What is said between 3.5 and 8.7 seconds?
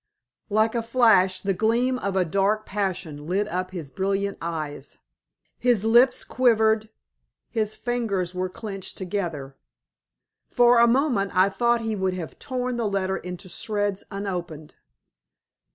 his brilliant eyes. His lips quivered, his fingers were